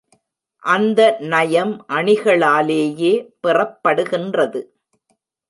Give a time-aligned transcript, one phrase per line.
[0.63, 1.17] அந்த
[1.19, 3.13] நயம் அணிகளாலேயே
[3.47, 4.61] பெறப்படுகின்றது.